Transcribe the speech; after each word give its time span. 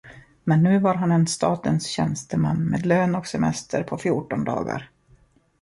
Men 0.43 0.63
nu 0.63 0.79
var 0.79 0.95
han 0.95 1.11
en 1.11 1.27
statens 1.27 1.87
tjänsteman 1.87 2.65
med 2.69 2.85
lön 2.85 3.15
och 3.15 3.27
semester 3.27 3.83
på 3.83 3.97
fjorton 3.97 4.43
dagar. 4.43 4.91